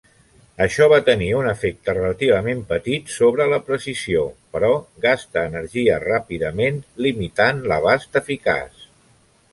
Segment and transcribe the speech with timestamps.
[0.63, 4.71] Això va tenir un efecte relativament petit sobre la precisió, però
[5.05, 8.87] gasta energia ràpidament, limitant l'abast eficaç.